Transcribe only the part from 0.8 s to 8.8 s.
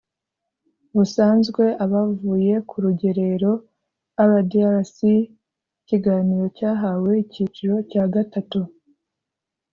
busanzwe abavuye ku rugerero rdrc ikiganiro cyahawe icyiciro cya gatatu